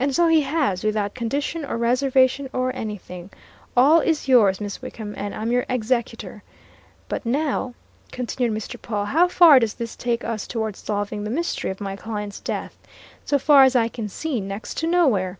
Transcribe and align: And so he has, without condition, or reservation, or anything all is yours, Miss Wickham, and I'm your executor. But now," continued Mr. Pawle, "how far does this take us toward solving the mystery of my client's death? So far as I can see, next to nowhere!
And 0.00 0.16
so 0.16 0.28
he 0.28 0.40
has, 0.40 0.82
without 0.82 1.14
condition, 1.14 1.62
or 1.62 1.76
reservation, 1.76 2.48
or 2.54 2.74
anything 2.74 3.28
all 3.76 4.00
is 4.00 4.26
yours, 4.26 4.62
Miss 4.62 4.80
Wickham, 4.80 5.12
and 5.14 5.34
I'm 5.34 5.52
your 5.52 5.66
executor. 5.68 6.42
But 7.06 7.26
now," 7.26 7.74
continued 8.12 8.52
Mr. 8.58 8.80
Pawle, 8.80 9.04
"how 9.04 9.28
far 9.28 9.58
does 9.58 9.74
this 9.74 9.94
take 9.94 10.24
us 10.24 10.46
toward 10.46 10.74
solving 10.74 11.22
the 11.24 11.28
mystery 11.28 11.70
of 11.70 11.82
my 11.82 11.96
client's 11.96 12.40
death? 12.40 12.78
So 13.26 13.38
far 13.38 13.64
as 13.64 13.76
I 13.76 13.88
can 13.88 14.08
see, 14.08 14.40
next 14.40 14.78
to 14.78 14.86
nowhere! 14.86 15.38